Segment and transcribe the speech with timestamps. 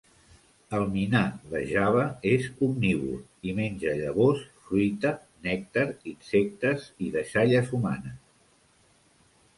[0.77, 1.19] El minà
[1.51, 5.11] de Java és omnívor i menja llavors, fruita,
[5.51, 8.21] nèctar, insectes i deixalles humanes.